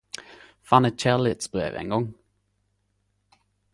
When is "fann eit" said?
0.69-0.99